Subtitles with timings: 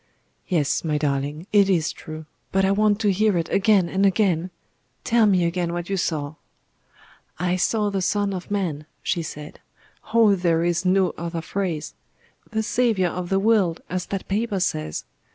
[0.47, 2.25] "Yes, my darling; it is true.
[2.51, 4.49] But I want to hear it again and again.
[5.03, 6.33] Tell me again what you saw."
[7.37, 9.59] "I saw the Son of Man," she said.
[10.11, 10.33] "Oh!
[10.33, 11.93] there is no other phrase.
[12.49, 15.05] The Saviour of the world, as that paper says.